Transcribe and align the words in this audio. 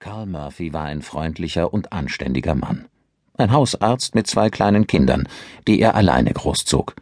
Carl 0.00 0.24
Murphy 0.24 0.72
war 0.72 0.84
ein 0.84 1.02
freundlicher 1.02 1.74
und 1.74 1.92
anständiger 1.92 2.54
Mann. 2.54 2.86
Ein 3.36 3.52
Hausarzt 3.52 4.14
mit 4.14 4.26
zwei 4.26 4.48
kleinen 4.48 4.86
Kindern, 4.86 5.28
die 5.68 5.78
er 5.78 5.94
alleine 5.94 6.32
großzog. 6.32 6.94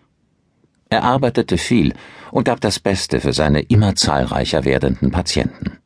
Er 0.91 1.05
arbeitete 1.05 1.59
viel 1.59 1.95
und 2.33 2.43
gab 2.43 2.61
das 2.61 2.81
Beste 2.81 3.21
für 3.21 3.33
seine 3.33 3.61
immer 3.61 3.95
zahlreicher 3.95 4.65
werdenden 4.65 5.13
Patienten. 5.13 5.79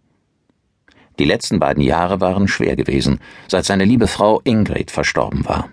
Die 1.18 1.26
letzten 1.26 1.58
beiden 1.58 1.82
Jahre 1.82 2.22
waren 2.22 2.48
schwer 2.48 2.76
gewesen, 2.76 3.20
seit 3.46 3.66
seine 3.66 3.84
liebe 3.84 4.06
Frau 4.06 4.40
Ingrid 4.44 4.90
verstorben 4.90 5.44
war. 5.44 5.68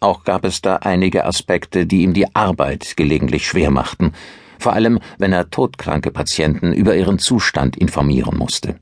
Auch 0.00 0.24
gab 0.24 0.44
es 0.44 0.60
da 0.60 0.76
einige 0.76 1.24
Aspekte, 1.24 1.86
die 1.86 2.02
ihm 2.02 2.12
die 2.12 2.36
Arbeit 2.36 2.98
gelegentlich 2.98 3.46
schwer 3.46 3.70
machten, 3.70 4.12
vor 4.58 4.74
allem 4.74 4.98
wenn 5.16 5.32
er 5.32 5.48
todkranke 5.48 6.10
Patienten 6.10 6.74
über 6.74 6.94
ihren 6.94 7.18
Zustand 7.18 7.78
informieren 7.78 8.36
musste. 8.36 8.78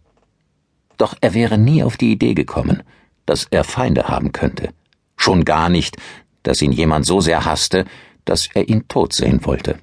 Doch 0.97 1.15
er 1.21 1.35
wäre 1.35 1.59
nie 1.59 1.83
auf 1.83 1.97
die 1.97 2.13
Idee 2.13 2.35
gekommen, 2.35 2.83
dass 3.27 3.47
er 3.51 3.65
Feinde 3.65 4.09
haben 4.09 4.33
könnte. 4.33 4.71
Schon 5.17 5.45
gar 5.45 5.69
nicht, 5.69 5.97
dass 6.43 6.63
ihn 6.63 6.73
jemand 6.73 7.07
so 7.07 7.21
sehr 7.21 7.45
hasste, 7.45 7.85
dass 8.25 8.49
er 8.55 8.69
ihn 8.69 8.87
tot 8.89 9.13
sehen 9.13 9.45
wollte. 9.45 9.79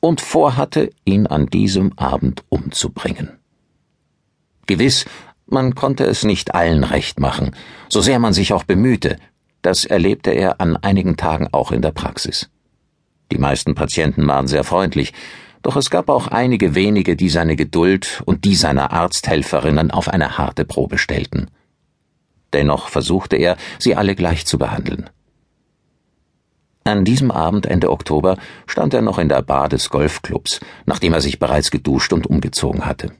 Und 0.00 0.20
vorhatte, 0.20 0.90
ihn 1.04 1.26
an 1.26 1.46
diesem 1.46 1.98
Abend 1.98 2.44
umzubringen. 2.48 3.38
Gewiss, 4.66 5.04
man 5.46 5.74
konnte 5.74 6.04
es 6.04 6.24
nicht 6.24 6.54
allen 6.54 6.84
recht 6.84 7.20
machen, 7.20 7.54
so 7.88 8.00
sehr 8.00 8.18
man 8.18 8.32
sich 8.32 8.52
auch 8.52 8.64
bemühte, 8.64 9.16
das 9.62 9.84
erlebte 9.84 10.30
er 10.30 10.60
an 10.60 10.76
einigen 10.76 11.16
Tagen 11.16 11.48
auch 11.52 11.72
in 11.72 11.82
der 11.82 11.90
Praxis. 11.90 12.48
Die 13.30 13.38
meisten 13.38 13.74
Patienten 13.74 14.26
waren 14.26 14.46
sehr 14.46 14.64
freundlich, 14.64 15.12
doch 15.62 15.76
es 15.76 15.90
gab 15.90 16.08
auch 16.08 16.28
einige 16.28 16.74
wenige, 16.74 17.16
die 17.16 17.28
seine 17.28 17.56
Geduld 17.56 18.22
und 18.24 18.44
die 18.44 18.54
seiner 18.54 18.92
Arzthelferinnen 18.92 19.90
auf 19.90 20.08
eine 20.08 20.38
harte 20.38 20.64
Probe 20.64 20.98
stellten. 20.98 21.50
Dennoch 22.52 22.88
versuchte 22.88 23.36
er, 23.36 23.56
sie 23.78 23.94
alle 23.94 24.14
gleich 24.14 24.46
zu 24.46 24.58
behandeln. 24.58 25.10
An 26.84 27.04
diesem 27.04 27.30
Abend 27.30 27.66
Ende 27.66 27.90
Oktober 27.90 28.36
stand 28.66 28.94
er 28.94 29.02
noch 29.02 29.18
in 29.18 29.28
der 29.28 29.42
Bar 29.42 29.68
des 29.68 29.90
Golfclubs, 29.90 30.60
nachdem 30.86 31.12
er 31.12 31.20
sich 31.20 31.38
bereits 31.38 31.70
geduscht 31.70 32.12
und 32.12 32.26
umgezogen 32.26 32.86
hatte. 32.86 33.12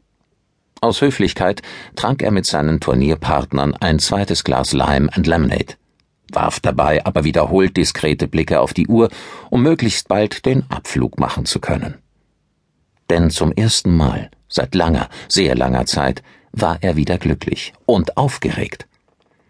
Aus 0.80 1.02
Höflichkeit 1.02 1.60
trank 1.94 2.22
er 2.22 2.30
mit 2.30 2.46
seinen 2.46 2.80
Turnierpartnern 2.80 3.74
ein 3.76 3.98
zweites 3.98 4.44
Glas 4.44 4.72
Lime 4.72 5.10
and 5.12 5.26
Lemonade, 5.26 5.74
warf 6.32 6.58
dabei 6.58 7.04
aber 7.04 7.24
wiederholt 7.24 7.76
diskrete 7.76 8.26
Blicke 8.26 8.60
auf 8.60 8.72
die 8.72 8.88
Uhr, 8.88 9.10
um 9.50 9.62
möglichst 9.62 10.08
bald 10.08 10.46
den 10.46 10.68
Abflug 10.70 11.20
machen 11.20 11.44
zu 11.44 11.60
können 11.60 11.98
denn 13.10 13.30
zum 13.30 13.52
ersten 13.52 13.96
Mal 13.96 14.30
seit 14.48 14.74
langer, 14.74 15.08
sehr 15.28 15.54
langer 15.54 15.86
Zeit 15.86 16.22
war 16.52 16.78
er 16.80 16.96
wieder 16.96 17.18
glücklich 17.18 17.72
und 17.86 18.16
aufgeregt. 18.16 18.86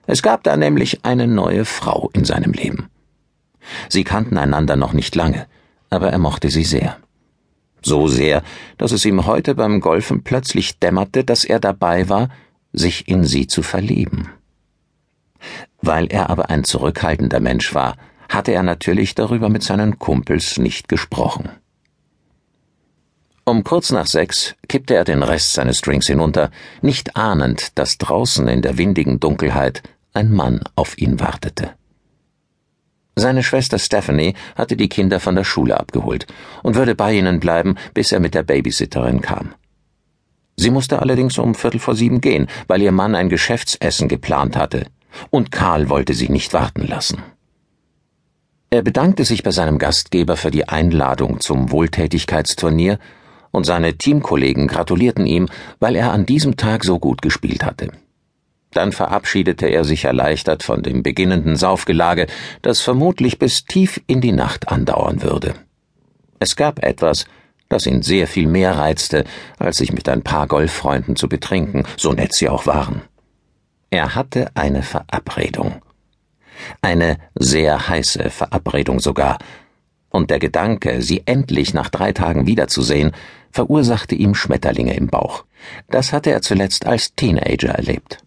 Es 0.06 0.22
gab 0.22 0.42
da 0.42 0.56
nämlich 0.56 1.04
eine 1.04 1.26
neue 1.26 1.64
Frau 1.64 2.10
in 2.12 2.24
seinem 2.24 2.52
Leben. 2.52 2.88
Sie 3.88 4.04
kannten 4.04 4.38
einander 4.38 4.76
noch 4.76 4.92
nicht 4.92 5.14
lange, 5.14 5.46
aber 5.90 6.10
er 6.10 6.18
mochte 6.18 6.50
sie 6.50 6.64
sehr. 6.64 6.96
So 7.82 8.08
sehr, 8.08 8.42
dass 8.76 8.92
es 8.92 9.04
ihm 9.04 9.26
heute 9.26 9.54
beim 9.54 9.80
Golfen 9.80 10.22
plötzlich 10.22 10.78
dämmerte, 10.78 11.24
dass 11.24 11.44
er 11.44 11.60
dabei 11.60 12.08
war, 12.08 12.28
sich 12.72 13.08
in 13.08 13.24
sie 13.24 13.46
zu 13.46 13.62
verlieben. 13.62 14.28
Weil 15.80 16.06
er 16.06 16.28
aber 16.28 16.50
ein 16.50 16.64
zurückhaltender 16.64 17.40
Mensch 17.40 17.74
war, 17.74 17.96
hatte 18.28 18.52
er 18.52 18.62
natürlich 18.62 19.14
darüber 19.14 19.48
mit 19.48 19.62
seinen 19.62 19.98
Kumpels 19.98 20.58
nicht 20.58 20.88
gesprochen. 20.88 21.50
Um 23.50 23.64
kurz 23.64 23.90
nach 23.90 24.06
sechs 24.06 24.54
kippte 24.68 24.94
er 24.94 25.02
den 25.02 25.24
Rest 25.24 25.54
seines 25.54 25.80
Drinks 25.80 26.06
hinunter, 26.06 26.52
nicht 26.82 27.16
ahnend, 27.16 27.76
dass 27.76 27.98
draußen 27.98 28.46
in 28.46 28.62
der 28.62 28.78
windigen 28.78 29.18
Dunkelheit 29.18 29.82
ein 30.12 30.30
Mann 30.30 30.60
auf 30.76 30.96
ihn 30.98 31.18
wartete. 31.18 31.72
Seine 33.16 33.42
Schwester 33.42 33.80
Stephanie 33.80 34.34
hatte 34.54 34.76
die 34.76 34.88
Kinder 34.88 35.18
von 35.18 35.34
der 35.34 35.42
Schule 35.42 35.80
abgeholt 35.80 36.28
und 36.62 36.76
würde 36.76 36.94
bei 36.94 37.12
ihnen 37.12 37.40
bleiben, 37.40 37.74
bis 37.92 38.12
er 38.12 38.20
mit 38.20 38.36
der 38.36 38.44
Babysitterin 38.44 39.20
kam. 39.20 39.56
Sie 40.54 40.70
musste 40.70 41.00
allerdings 41.00 41.36
um 41.36 41.56
Viertel 41.56 41.80
vor 41.80 41.96
sieben 41.96 42.20
gehen, 42.20 42.46
weil 42.68 42.80
ihr 42.80 42.92
Mann 42.92 43.16
ein 43.16 43.30
Geschäftsessen 43.30 44.06
geplant 44.06 44.56
hatte, 44.56 44.86
und 45.30 45.50
Karl 45.50 45.88
wollte 45.88 46.14
sie 46.14 46.28
nicht 46.28 46.52
warten 46.52 46.86
lassen. 46.86 47.20
Er 48.72 48.82
bedankte 48.82 49.24
sich 49.24 49.42
bei 49.42 49.50
seinem 49.50 49.78
Gastgeber 49.78 50.36
für 50.36 50.52
die 50.52 50.68
Einladung 50.68 51.40
zum 51.40 51.72
Wohltätigkeitsturnier 51.72 53.00
und 53.50 53.64
seine 53.64 53.96
Teamkollegen 53.96 54.68
gratulierten 54.68 55.26
ihm, 55.26 55.48
weil 55.78 55.96
er 55.96 56.12
an 56.12 56.26
diesem 56.26 56.56
Tag 56.56 56.84
so 56.84 56.98
gut 56.98 57.22
gespielt 57.22 57.64
hatte. 57.64 57.90
Dann 58.72 58.92
verabschiedete 58.92 59.66
er 59.66 59.84
sich 59.84 60.04
erleichtert 60.04 60.62
von 60.62 60.82
dem 60.82 61.02
beginnenden 61.02 61.56
Saufgelage, 61.56 62.26
das 62.62 62.80
vermutlich 62.80 63.38
bis 63.38 63.64
tief 63.64 64.00
in 64.06 64.20
die 64.20 64.32
Nacht 64.32 64.68
andauern 64.68 65.22
würde. 65.22 65.54
Es 66.38 66.54
gab 66.54 66.82
etwas, 66.84 67.26
das 67.68 67.86
ihn 67.86 68.02
sehr 68.02 68.26
viel 68.26 68.46
mehr 68.46 68.76
reizte, 68.76 69.24
als 69.58 69.78
sich 69.78 69.92
mit 69.92 70.08
ein 70.08 70.22
paar 70.22 70.46
Golffreunden 70.46 71.16
zu 71.16 71.28
betrinken, 71.28 71.84
so 71.96 72.12
nett 72.12 72.32
sie 72.32 72.48
auch 72.48 72.66
waren. 72.66 73.02
Er 73.90 74.14
hatte 74.14 74.50
eine 74.54 74.82
Verabredung. 74.82 75.82
Eine 76.82 77.18
sehr 77.34 77.88
heiße 77.88 78.30
Verabredung 78.30 79.00
sogar, 79.00 79.38
und 80.10 80.30
der 80.30 80.38
Gedanke, 80.38 81.02
sie 81.02 81.22
endlich 81.24 81.72
nach 81.72 81.88
drei 81.88 82.12
Tagen 82.12 82.46
wiederzusehen, 82.46 83.12
verursachte 83.50 84.14
ihm 84.14 84.34
Schmetterlinge 84.34 84.94
im 84.94 85.06
Bauch. 85.06 85.44
Das 85.88 86.12
hatte 86.12 86.30
er 86.30 86.42
zuletzt 86.42 86.86
als 86.86 87.14
Teenager 87.14 87.70
erlebt. 87.70 88.18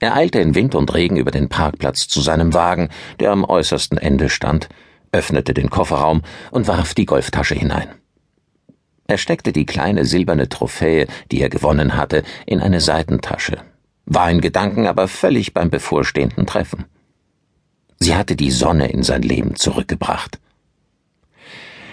Er 0.00 0.14
eilte 0.14 0.38
in 0.38 0.54
Wind 0.54 0.74
und 0.74 0.94
Regen 0.94 1.16
über 1.16 1.30
den 1.30 1.48
Parkplatz 1.48 2.06
zu 2.06 2.20
seinem 2.20 2.54
Wagen, 2.54 2.88
der 3.18 3.32
am 3.32 3.44
äußersten 3.44 3.98
Ende 3.98 4.28
stand, 4.28 4.68
öffnete 5.10 5.54
den 5.54 5.70
Kofferraum 5.70 6.22
und 6.50 6.68
warf 6.68 6.94
die 6.94 7.06
Golftasche 7.06 7.54
hinein. 7.54 7.88
Er 9.06 9.18
steckte 9.18 9.52
die 9.52 9.66
kleine 9.66 10.04
silberne 10.04 10.48
Trophäe, 10.48 11.06
die 11.32 11.40
er 11.40 11.48
gewonnen 11.48 11.96
hatte, 11.96 12.22
in 12.46 12.60
eine 12.60 12.80
Seitentasche, 12.80 13.56
war 14.04 14.30
in 14.30 14.40
Gedanken 14.40 14.86
aber 14.86 15.08
völlig 15.08 15.54
beim 15.54 15.70
bevorstehenden 15.70 16.46
Treffen. 16.46 16.84
Sie 17.98 18.14
hatte 18.14 18.36
die 18.36 18.50
Sonne 18.50 18.90
in 18.90 19.02
sein 19.02 19.22
Leben 19.22 19.56
zurückgebracht. 19.56 20.38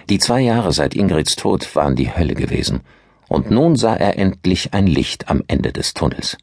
Die 0.10 0.20
zwei 0.20 0.42
Jahre 0.42 0.72
seit 0.72 0.96
Ingrids 0.96 1.36
Tod 1.36 1.76
waren 1.76 1.96
die 1.96 2.16
Hölle 2.16 2.36
gewesen, 2.36 2.82
und 3.28 3.50
nun 3.50 3.76
sah 3.76 3.96
er 3.96 4.20
endlich 4.20 4.74
ein 4.74 4.86
Licht 4.86 5.30
am 5.30 5.44
Ende 5.48 5.74
des 5.74 5.96
Tunnels. 5.96 6.38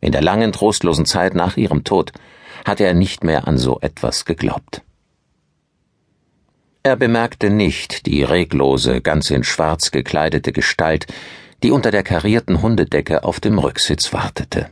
In 0.00 0.10
der 0.10 0.22
langen, 0.22 0.52
trostlosen 0.52 1.06
Zeit 1.06 1.34
nach 1.34 1.56
ihrem 1.56 1.84
Tod 1.84 2.12
hatte 2.64 2.84
er 2.84 2.94
nicht 2.94 3.22
mehr 3.22 3.46
an 3.46 3.56
so 3.56 3.78
etwas 3.80 4.24
geglaubt. 4.24 4.82
Er 6.82 6.96
bemerkte 6.96 7.50
nicht 7.50 8.06
die 8.06 8.24
reglose, 8.24 9.00
ganz 9.00 9.30
in 9.30 9.44
Schwarz 9.44 9.92
gekleidete 9.92 10.52
Gestalt, 10.52 11.06
die 11.62 11.70
unter 11.70 11.92
der 11.92 12.02
karierten 12.02 12.60
Hundedecke 12.62 13.22
auf 13.22 13.38
dem 13.38 13.60
Rücksitz 13.60 14.12
wartete. 14.12 14.70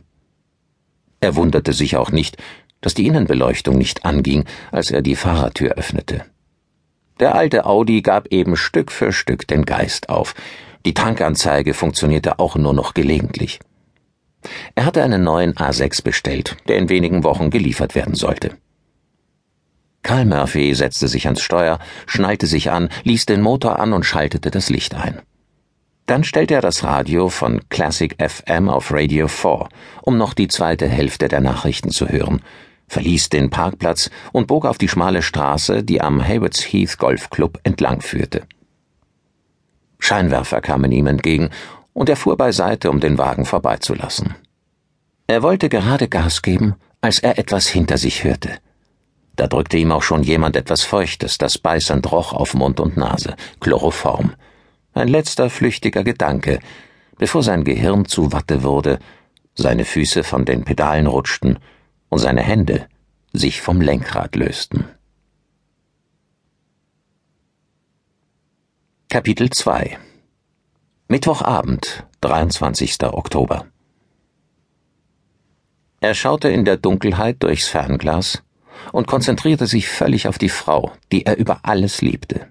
Er 1.21 1.37
wunderte 1.37 1.71
sich 1.71 1.95
auch 1.95 2.11
nicht, 2.11 2.35
dass 2.81 2.93
die 2.93 3.07
Innenbeleuchtung 3.07 3.77
nicht 3.77 4.03
anging, 4.03 4.43
als 4.71 4.91
er 4.91 5.01
die 5.01 5.15
Fahrertür 5.15 5.75
öffnete. 5.75 6.25
Der 7.21 7.35
alte 7.35 7.65
Audi 7.65 8.01
gab 8.01 8.27
eben 8.27 8.57
Stück 8.57 8.91
für 8.91 9.13
Stück 9.13 9.47
den 9.47 9.63
Geist 9.63 10.09
auf. 10.09 10.33
Die 10.87 10.95
Tankanzeige 10.95 11.75
funktionierte 11.75 12.39
auch 12.39 12.55
nur 12.55 12.73
noch 12.73 12.95
gelegentlich. 12.95 13.59
Er 14.73 14.85
hatte 14.85 15.03
einen 15.03 15.23
neuen 15.23 15.53
A6 15.53 16.03
bestellt, 16.03 16.57
der 16.67 16.79
in 16.79 16.89
wenigen 16.89 17.23
Wochen 17.23 17.51
geliefert 17.51 17.93
werden 17.93 18.15
sollte. 18.15 18.57
Karl 20.01 20.25
Murphy 20.25 20.73
setzte 20.73 21.07
sich 21.07 21.27
ans 21.27 21.41
Steuer, 21.41 21.77
schnallte 22.07 22.47
sich 22.47 22.71
an, 22.71 22.89
ließ 23.03 23.27
den 23.27 23.41
Motor 23.41 23.77
an 23.77 23.93
und 23.93 24.03
schaltete 24.03 24.49
das 24.49 24.71
Licht 24.71 24.95
ein. 24.95 25.21
Dann 26.07 26.23
stellte 26.23 26.55
er 26.55 26.61
das 26.61 26.83
Radio 26.83 27.29
von 27.29 27.61
Classic 27.69 28.15
FM 28.19 28.67
auf 28.67 28.91
Radio 28.91 29.27
4, 29.27 29.69
um 30.01 30.17
noch 30.17 30.33
die 30.33 30.47
zweite 30.47 30.87
Hälfte 30.87 31.27
der 31.27 31.39
Nachrichten 31.39 31.91
zu 31.91 32.09
hören, 32.09 32.41
verließ 32.91 33.29
den 33.29 33.49
Parkplatz 33.49 34.09
und 34.33 34.47
bog 34.47 34.65
auf 34.65 34.77
die 34.77 34.89
schmale 34.89 35.21
Straße, 35.21 35.81
die 35.83 36.01
am 36.01 36.21
Haywards 36.21 36.61
Heath 36.61 36.97
Golfclub 36.97 37.59
entlang 37.63 38.01
führte. 38.01 38.43
Scheinwerfer 39.97 40.59
kamen 40.59 40.91
ihm 40.91 41.07
entgegen, 41.07 41.49
und 41.93 42.09
er 42.09 42.17
fuhr 42.17 42.35
beiseite, 42.35 42.89
um 42.89 42.99
den 42.99 43.17
Wagen 43.17 43.45
vorbeizulassen. 43.45 44.35
Er 45.27 45.41
wollte 45.41 45.69
gerade 45.69 46.09
Gas 46.09 46.41
geben, 46.41 46.75
als 46.99 47.19
er 47.19 47.39
etwas 47.39 47.67
hinter 47.67 47.97
sich 47.97 48.23
hörte. 48.25 48.57
Da 49.37 49.47
drückte 49.47 49.77
ihm 49.77 49.91
auch 49.91 50.03
schon 50.03 50.23
jemand 50.23 50.57
etwas 50.57 50.83
Feuchtes, 50.83 51.37
das 51.37 51.57
beißend 51.57 52.11
roch 52.11 52.33
auf 52.33 52.53
Mund 52.53 52.79
und 52.81 52.97
Nase, 52.97 53.35
Chloroform. 53.61 54.33
Ein 54.93 55.07
letzter 55.07 55.49
flüchtiger 55.49 56.03
Gedanke, 56.03 56.59
bevor 57.17 57.41
sein 57.41 57.63
Gehirn 57.63 58.05
zu 58.05 58.33
Watte 58.33 58.63
wurde, 58.63 58.99
seine 59.53 59.85
Füße 59.85 60.23
von 60.23 60.43
den 60.43 60.65
Pedalen 60.65 61.07
rutschten 61.07 61.59
und 62.11 62.19
seine 62.19 62.41
Hände 62.41 62.87
sich 63.33 63.61
vom 63.61 63.81
Lenkrad 63.81 64.35
lösten. 64.35 64.85
Kapitel 69.09 69.49
2 69.49 69.97
Mittwochabend, 71.07 72.05
23. 72.19 73.03
Oktober 73.03 73.65
Er 76.01 76.13
schaute 76.13 76.49
in 76.49 76.65
der 76.65 76.77
Dunkelheit 76.77 77.41
durchs 77.43 77.67
Fernglas 77.67 78.43
und 78.91 79.07
konzentrierte 79.07 79.65
sich 79.65 79.87
völlig 79.87 80.27
auf 80.27 80.37
die 80.37 80.49
Frau, 80.49 80.91
die 81.13 81.25
er 81.25 81.37
über 81.37 81.61
alles 81.63 82.01
liebte. 82.01 82.47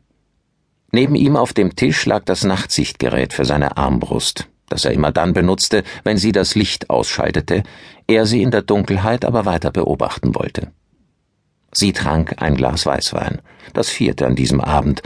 Neben 0.91 1.15
ihm 1.15 1.37
auf 1.37 1.53
dem 1.53 1.77
Tisch 1.77 2.07
lag 2.07 2.25
das 2.25 2.45
Nachtsichtgerät 2.45 3.35
für 3.35 3.45
seine 3.45 3.77
Armbrust, 3.77 4.49
das 4.71 4.87
er 4.87 4.93
immer 4.93 5.13
dann 5.13 5.35
benutzte, 5.35 5.85
wenn 6.05 6.17
sie 6.17 6.33
das 6.33 6.55
Licht 6.55 6.89
ausschaltete, 6.89 7.63
er 8.07 8.25
sie 8.25 8.43
in 8.43 8.51
der 8.51 8.63
Dunkelheit 8.63 9.27
aber 9.27 9.45
weiter 9.45 9.71
beobachten 9.71 10.35
wollte. 10.35 10.73
Sie 11.73 11.93
trank 11.93 12.37
ein 12.39 12.57
Glas 12.57 12.87
Weißwein, 12.87 13.43
das 13.75 13.91
vierte 13.91 14.27
an 14.27 14.35
diesem 14.35 14.61
Abend, 14.61 15.03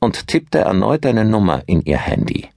und 0.00 0.26
tippte 0.26 0.58
erneut 0.58 1.06
eine 1.06 1.24
Nummer 1.24 1.62
in 1.66 1.82
ihr 1.82 1.98
Handy. 1.98 2.48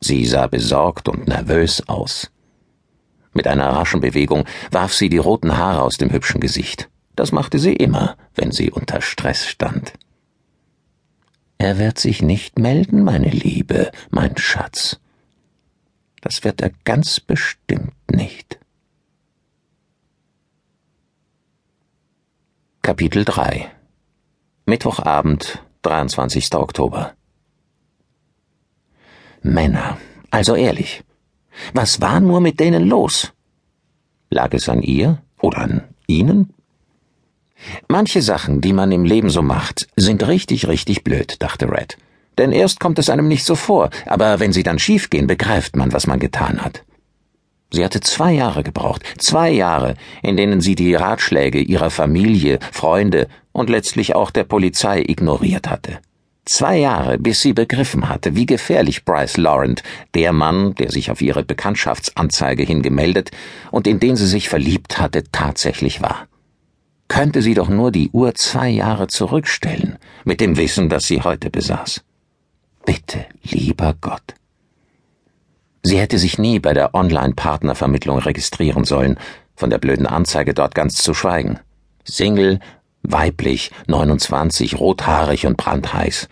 Sie 0.00 0.26
sah 0.26 0.48
besorgt 0.48 1.08
und 1.08 1.28
nervös 1.28 1.88
aus. 1.88 2.30
Mit 3.32 3.46
einer 3.46 3.68
raschen 3.70 4.00
Bewegung 4.00 4.44
warf 4.70 4.92
sie 4.92 5.08
die 5.08 5.18
roten 5.18 5.56
Haare 5.56 5.82
aus 5.82 5.96
dem 5.96 6.12
hübschen 6.12 6.40
Gesicht. 6.40 6.90
Das 7.16 7.32
machte 7.32 7.58
sie 7.58 7.74
immer, 7.74 8.16
wenn 8.34 8.50
sie 8.50 8.70
unter 8.70 9.00
Stress 9.00 9.46
stand. 9.46 9.94
Er 11.58 11.78
wird 11.78 11.98
sich 11.98 12.20
nicht 12.20 12.58
melden, 12.58 13.02
meine 13.04 13.30
Liebe, 13.30 13.90
mein 14.10 14.36
Schatz. 14.36 15.00
Das 16.24 16.42
wird 16.42 16.62
er 16.62 16.70
ganz 16.84 17.20
bestimmt 17.20 17.92
nicht. 18.10 18.58
Kapitel 22.80 23.26
3 23.26 23.70
Mittwochabend, 24.64 25.62
23. 25.82 26.54
Oktober 26.54 27.12
Männer, 29.42 29.98
also 30.30 30.54
ehrlich, 30.54 31.04
was 31.74 32.00
war 32.00 32.20
nur 32.20 32.40
mit 32.40 32.58
denen 32.58 32.88
los? 32.88 33.34
Lag 34.30 34.54
es 34.54 34.70
an 34.70 34.80
ihr 34.80 35.22
oder 35.42 35.58
an 35.58 35.84
ihnen? 36.06 36.54
Manche 37.86 38.22
Sachen, 38.22 38.62
die 38.62 38.72
man 38.72 38.92
im 38.92 39.04
Leben 39.04 39.28
so 39.28 39.42
macht, 39.42 39.88
sind 39.96 40.26
richtig, 40.26 40.68
richtig 40.68 41.04
blöd, 41.04 41.36
dachte 41.42 41.70
Red. 41.70 41.98
Denn 42.38 42.52
erst 42.52 42.80
kommt 42.80 42.98
es 42.98 43.10
einem 43.10 43.28
nicht 43.28 43.44
so 43.44 43.54
vor, 43.54 43.90
aber 44.06 44.40
wenn 44.40 44.52
sie 44.52 44.62
dann 44.62 44.78
schiefgehen, 44.78 45.26
begreift 45.26 45.76
man, 45.76 45.92
was 45.92 46.06
man 46.06 46.18
getan 46.18 46.64
hat. 46.64 46.84
Sie 47.70 47.84
hatte 47.84 48.00
zwei 48.00 48.32
Jahre 48.32 48.62
gebraucht, 48.62 49.02
zwei 49.18 49.50
Jahre, 49.50 49.94
in 50.22 50.36
denen 50.36 50.60
sie 50.60 50.76
die 50.76 50.94
Ratschläge 50.94 51.60
ihrer 51.60 51.90
Familie, 51.90 52.58
Freunde 52.70 53.26
und 53.52 53.68
letztlich 53.68 54.14
auch 54.14 54.30
der 54.30 54.44
Polizei 54.44 55.02
ignoriert 55.02 55.68
hatte. 55.68 55.98
Zwei 56.44 56.76
Jahre, 56.76 57.18
bis 57.18 57.40
sie 57.40 57.54
begriffen 57.54 58.08
hatte, 58.08 58.36
wie 58.36 58.44
gefährlich 58.46 59.04
Bryce 59.04 59.38
Laurent, 59.38 59.82
der 60.14 60.32
Mann, 60.32 60.74
der 60.74 60.90
sich 60.90 61.10
auf 61.10 61.22
ihre 61.22 61.42
Bekanntschaftsanzeige 61.42 62.62
hingemeldet 62.62 63.30
und 63.70 63.86
in 63.86 63.98
den 63.98 64.14
sie 64.14 64.26
sich 64.26 64.48
verliebt 64.48 64.98
hatte, 64.98 65.24
tatsächlich 65.32 66.02
war. 66.02 66.28
Könnte 67.08 67.42
sie 67.42 67.54
doch 67.54 67.68
nur 67.68 67.90
die 67.90 68.10
Uhr 68.10 68.34
zwei 68.34 68.68
Jahre 68.68 69.06
zurückstellen, 69.06 69.96
mit 70.24 70.40
dem 70.40 70.56
Wissen, 70.58 70.88
das 70.90 71.06
sie 71.06 71.22
heute 71.22 71.48
besaß. 71.48 72.04
Bitte, 72.84 73.26
lieber 73.42 73.94
Gott. 74.00 74.34
Sie 75.82 75.98
hätte 75.98 76.18
sich 76.18 76.38
nie 76.38 76.58
bei 76.58 76.72
der 76.72 76.94
Online-Partnervermittlung 76.94 78.18
registrieren 78.18 78.84
sollen, 78.84 79.18
von 79.54 79.70
der 79.70 79.78
blöden 79.78 80.06
Anzeige 80.06 80.54
dort 80.54 80.74
ganz 80.74 80.96
zu 80.96 81.14
schweigen. 81.14 81.60
Single, 82.04 82.60
weiblich, 83.02 83.70
29, 83.86 84.78
rothaarig 84.78 85.46
und 85.46 85.56
brandheiß. 85.56 86.28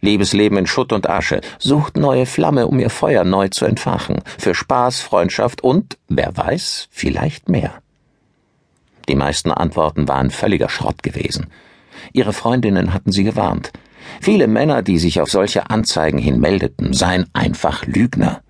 Liebesleben 0.00 0.58
in 0.58 0.66
Schutt 0.66 0.92
und 0.92 1.08
Asche, 1.08 1.40
sucht 1.58 1.96
neue 1.96 2.26
Flamme, 2.26 2.66
um 2.66 2.78
ihr 2.78 2.90
Feuer 2.90 3.24
neu 3.24 3.48
zu 3.48 3.64
entfachen, 3.64 4.22
für 4.38 4.54
Spaß, 4.54 5.00
Freundschaft 5.00 5.62
und, 5.62 5.98
wer 6.08 6.36
weiß, 6.36 6.88
vielleicht 6.90 7.48
mehr. 7.48 7.74
Die 9.08 9.14
meisten 9.14 9.52
Antworten 9.52 10.08
waren 10.08 10.30
völliger 10.30 10.68
Schrott 10.68 11.02
gewesen. 11.02 11.46
Ihre 12.12 12.32
Freundinnen 12.32 12.92
hatten 12.92 13.12
sie 13.12 13.24
gewarnt. 13.24 13.72
Viele 14.20 14.46
Männer, 14.46 14.82
die 14.82 14.98
sich 14.98 15.20
auf 15.20 15.30
solche 15.30 15.70
Anzeigen 15.70 16.18
hin 16.18 16.40
meldeten, 16.40 16.92
seien 16.92 17.26
einfach 17.32 17.86
Lügner. 17.86 18.40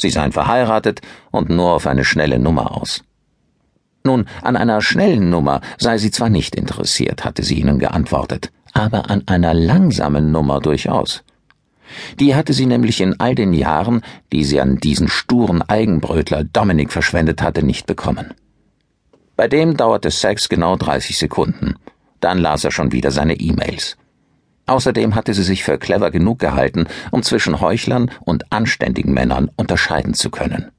Sie 0.00 0.10
seien 0.10 0.32
verheiratet 0.32 1.00
und 1.30 1.50
nur 1.50 1.72
auf 1.72 1.86
eine 1.86 2.04
schnelle 2.04 2.38
Nummer 2.38 2.76
aus. 2.76 3.02
Nun, 4.04 4.26
an 4.42 4.56
einer 4.56 4.80
schnellen 4.80 5.28
Nummer 5.28 5.60
sei 5.76 5.98
sie 5.98 6.10
zwar 6.10 6.30
nicht 6.30 6.54
interessiert, 6.54 7.24
hatte 7.24 7.42
sie 7.42 7.58
ihnen 7.60 7.78
geantwortet, 7.78 8.52
aber 8.72 9.10
an 9.10 9.22
einer 9.26 9.54
langsamen 9.54 10.30
Nummer 10.30 10.60
durchaus. 10.60 11.24
Die 12.20 12.34
hatte 12.34 12.52
sie 12.52 12.66
nämlich 12.66 13.00
in 13.00 13.18
all 13.18 13.34
den 13.34 13.52
Jahren, 13.52 14.02
die 14.32 14.44
sie 14.44 14.60
an 14.60 14.76
diesen 14.76 15.08
sturen 15.08 15.62
Eigenbrötler 15.62 16.44
Dominik 16.44 16.92
verschwendet 16.92 17.42
hatte, 17.42 17.64
nicht 17.64 17.86
bekommen. 17.86 18.34
Bei 19.36 19.48
dem 19.48 19.76
dauerte 19.76 20.10
Sex 20.10 20.48
genau 20.48 20.76
30 20.76 21.16
Sekunden. 21.16 21.76
Dann 22.20 22.38
las 22.38 22.64
er 22.64 22.72
schon 22.72 22.92
wieder 22.92 23.10
seine 23.10 23.34
E-Mails. 23.34 23.96
Außerdem 24.68 25.14
hatte 25.14 25.32
sie 25.32 25.42
sich 25.42 25.64
für 25.64 25.78
clever 25.78 26.10
genug 26.10 26.38
gehalten, 26.38 26.86
um 27.10 27.22
zwischen 27.22 27.60
Heuchlern 27.60 28.10
und 28.20 28.52
anständigen 28.52 29.14
Männern 29.14 29.50
unterscheiden 29.56 30.12
zu 30.12 30.30
können. 30.30 30.70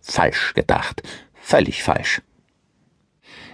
Falsch 0.00 0.52
gedacht, 0.54 1.02
völlig 1.34 1.84
falsch. 1.84 2.22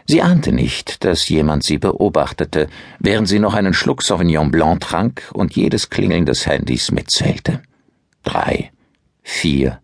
Sie 0.06 0.23
ahnte 0.23 0.52
nicht, 0.52 1.05
dass 1.05 1.28
jemand 1.28 1.62
sie 1.62 1.76
beobachtete, 1.78 2.69
während 3.00 3.28
sie 3.28 3.38
noch 3.38 3.52
einen 3.55 3.75
Schluck 3.75 4.02
Sauvignon 4.02 4.50
Blanc 4.50 4.81
trank 4.81 5.31
und 5.34 5.55
jedes 5.56 5.90
Klingeln 5.90 6.25
des 6.25 6.46
Handys 6.46 6.90
mitzählte. 6.90 7.61
Drei, 8.23 8.73
vier, 9.23 9.81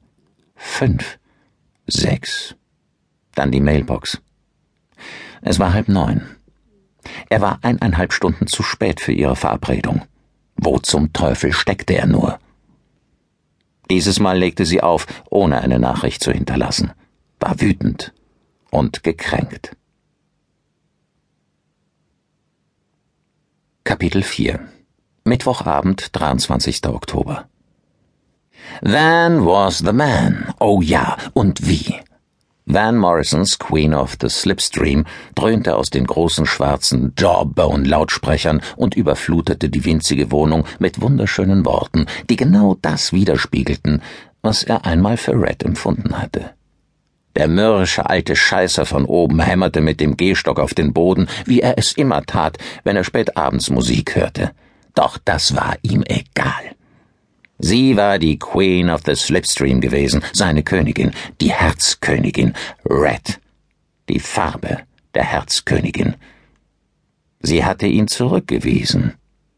fünf, 0.54 1.18
sechs. 1.86 2.54
Dann 3.34 3.50
die 3.50 3.60
Mailbox. 3.60 4.22
Es 5.42 5.58
war 5.58 5.74
halb 5.74 5.88
neun. 5.88 6.22
Er 7.32 7.40
war 7.40 7.60
eineinhalb 7.62 8.12
Stunden 8.12 8.46
zu 8.46 8.62
spät 8.62 9.00
für 9.00 9.12
ihre 9.12 9.36
Verabredung. 9.36 10.02
Wo 10.54 10.78
zum 10.80 11.14
Teufel 11.14 11.54
steckte 11.54 11.94
er 11.94 12.06
nur? 12.06 12.38
Dieses 13.90 14.20
Mal 14.20 14.36
legte 14.36 14.66
sie 14.66 14.82
auf, 14.82 15.06
ohne 15.30 15.62
eine 15.62 15.78
Nachricht 15.78 16.22
zu 16.22 16.30
hinterlassen, 16.30 16.92
war 17.40 17.58
wütend 17.58 18.12
und 18.70 19.02
gekränkt. 19.02 19.74
Kapitel 23.84 24.22
4 24.22 24.60
Mittwochabend, 25.24 26.10
23. 26.12 26.86
Oktober 26.86 27.48
Van 28.82 29.46
was 29.46 29.78
the 29.78 29.94
man. 29.94 30.52
Oh 30.60 30.82
ja, 30.82 31.16
und 31.32 31.66
wie. 31.66 31.98
Van 32.74 32.96
Morrisons 32.96 33.58
Queen 33.58 33.92
of 33.92 34.16
the 34.18 34.30
Slipstream 34.30 35.04
dröhnte 35.34 35.76
aus 35.76 35.90
den 35.90 36.06
großen 36.06 36.46
schwarzen 36.46 37.12
Jawbone-Lautsprechern 37.18 38.62
und 38.76 38.96
überflutete 38.96 39.68
die 39.68 39.84
winzige 39.84 40.30
Wohnung 40.30 40.64
mit 40.78 41.02
wunderschönen 41.02 41.66
Worten, 41.66 42.06
die 42.30 42.36
genau 42.36 42.78
das 42.80 43.12
widerspiegelten, 43.12 44.00
was 44.40 44.62
er 44.62 44.86
einmal 44.86 45.18
für 45.18 45.32
Red 45.32 45.62
empfunden 45.64 46.18
hatte. 46.18 46.52
Der 47.36 47.48
mürrische 47.48 48.08
alte 48.08 48.36
Scheißer 48.36 48.86
von 48.86 49.04
oben 49.04 49.40
hämmerte 49.40 49.82
mit 49.82 50.00
dem 50.00 50.16
Gehstock 50.16 50.58
auf 50.58 50.72
den 50.72 50.94
Boden, 50.94 51.28
wie 51.44 51.60
er 51.60 51.76
es 51.76 51.92
immer 51.92 52.22
tat, 52.22 52.56
wenn 52.84 52.96
er 52.96 53.04
spät 53.04 53.36
abends 53.36 53.68
Musik 53.68 54.16
hörte. 54.16 54.52
Doch 54.94 55.18
das 55.22 55.54
war 55.54 55.76
ihm 55.82 56.04
egal. 56.06 56.74
Sie 57.64 57.96
war 57.96 58.18
die 58.18 58.40
Queen 58.40 58.90
of 58.90 59.02
the 59.06 59.14
Slipstream 59.14 59.80
gewesen, 59.80 60.20
seine 60.32 60.64
Königin, 60.64 61.12
die 61.40 61.52
Herzkönigin, 61.52 62.54
Red, 62.84 63.40
die 64.08 64.18
Farbe 64.18 64.80
der 65.14 65.22
Herzkönigin. 65.22 66.16
Sie 67.38 67.64
hatte 67.64 67.86
ihn 67.86 68.08
zurückgewiesen 68.08 69.14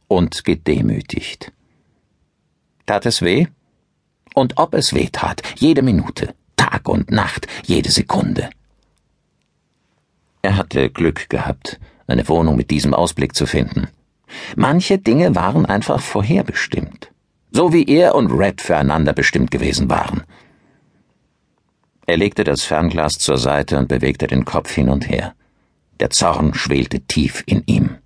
und 0.06 0.44
gedemütigt. 0.44 1.50
Tat 2.84 3.06
es 3.06 3.22
weh? 3.22 3.46
Und 4.34 4.58
ob 4.58 4.74
es 4.74 4.92
weh 4.92 5.08
tat, 5.10 5.40
jede 5.56 5.80
Minute, 5.80 6.34
Tag 6.56 6.90
und 6.90 7.10
Nacht, 7.10 7.46
jede 7.64 7.90
Sekunde. 7.90 8.50
Er 10.42 10.58
hatte 10.58 10.90
Glück 10.90 11.30
gehabt, 11.30 11.80
eine 12.06 12.28
Wohnung 12.28 12.56
mit 12.56 12.70
diesem 12.70 12.92
Ausblick 12.92 13.34
zu 13.34 13.46
finden. 13.46 13.88
Manche 14.56 14.98
Dinge 14.98 15.34
waren 15.34 15.64
einfach 15.64 16.02
vorherbestimmt 16.02 17.13
so 17.54 17.72
wie 17.72 17.84
er 17.84 18.16
und 18.16 18.32
Red 18.32 18.60
füreinander 18.60 19.12
bestimmt 19.12 19.52
gewesen 19.52 19.88
waren. 19.88 20.24
Er 22.04 22.16
legte 22.16 22.42
das 22.42 22.64
Fernglas 22.64 23.18
zur 23.18 23.38
Seite 23.38 23.78
und 23.78 23.86
bewegte 23.86 24.26
den 24.26 24.44
Kopf 24.44 24.72
hin 24.72 24.88
und 24.88 25.08
her. 25.08 25.34
Der 26.00 26.10
Zorn 26.10 26.52
schwelte 26.54 27.00
tief 27.00 27.44
in 27.46 27.62
ihm. 27.66 27.96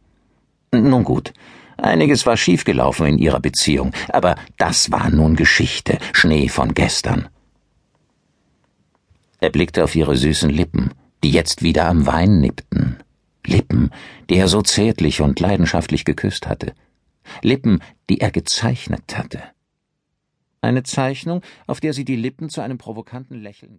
Nun 0.71 1.03
gut, 1.03 1.33
einiges 1.79 2.27
war 2.27 2.37
schiefgelaufen 2.37 3.07
in 3.07 3.19
ihrer 3.19 3.41
Beziehung, 3.41 3.93
aber 4.11 4.37
das 4.59 4.93
war 4.93 5.09
nun 5.09 5.35
Geschichte, 5.35 5.99
Schnee 6.13 6.49
von 6.49 6.75
gestern. 6.75 7.29
Er 9.41 9.49
blickte 9.49 9.83
auf 9.83 9.97
ihre 9.97 10.17
süßen 10.17 10.51
Lippen, 10.51 10.93
die 11.25 11.31
jetzt 11.31 11.63
wieder 11.63 11.87
am 11.87 12.07
Wein 12.07 12.41
nippten. 12.41 12.99
Lippen, 13.47 13.93
die 14.29 14.37
er 14.37 14.49
so 14.49 14.61
zärtlich 14.61 15.23
und 15.23 15.41
leidenschaftlich 15.41 16.05
geküsst 16.05 16.49
hatte. 16.49 16.75
Lippen, 17.43 17.83
die 18.09 18.21
er 18.21 18.31
gezeichnet 18.31 19.17
hatte. 19.17 19.43
Eine 20.61 20.83
Zeichnung, 20.83 21.43
auf 21.67 21.81
der 21.81 21.93
sie 21.93 22.05
die 22.05 22.17
Lippen 22.17 22.49
zu 22.49 22.61
einem 22.61 22.79
provokanten 22.79 23.41
Lächeln 23.41 23.77